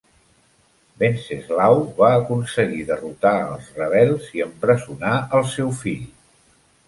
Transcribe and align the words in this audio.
Venceslau 1.01 1.81
va 1.99 2.07
aconseguir 2.21 2.81
derrotar 2.87 3.35
els 3.51 3.69
rebels 3.81 4.33
i 4.39 4.43
empresonar 4.49 5.15
el 5.41 5.45
seu 5.53 5.69
fill. 5.85 6.09